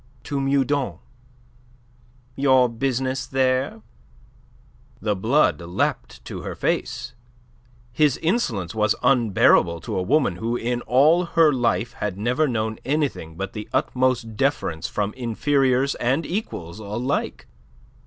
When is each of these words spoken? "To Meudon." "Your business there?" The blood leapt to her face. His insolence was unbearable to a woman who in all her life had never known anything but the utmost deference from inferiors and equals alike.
"To 0.23 0.41
Meudon." 0.41 0.95
"Your 2.35 2.67
business 2.67 3.27
there?" 3.27 3.81
The 4.99 5.15
blood 5.15 5.59
leapt 5.61 6.25
to 6.25 6.41
her 6.41 6.55
face. 6.55 7.13
His 7.91 8.17
insolence 8.17 8.73
was 8.73 8.95
unbearable 9.03 9.79
to 9.81 9.95
a 9.95 10.01
woman 10.01 10.37
who 10.37 10.55
in 10.55 10.81
all 10.87 11.25
her 11.37 11.53
life 11.53 11.93
had 11.93 12.17
never 12.17 12.47
known 12.47 12.79
anything 12.83 13.35
but 13.35 13.53
the 13.53 13.69
utmost 13.73 14.35
deference 14.35 14.87
from 14.87 15.13
inferiors 15.13 15.93
and 15.93 16.25
equals 16.25 16.79
alike. 16.79 17.45